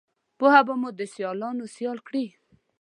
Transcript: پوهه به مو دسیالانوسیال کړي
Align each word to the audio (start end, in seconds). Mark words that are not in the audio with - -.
پوهه 0.37 0.61
به 0.67 0.73
مو 0.81 0.89
دسیالانوسیال 0.99 1.97
کړي 2.07 2.25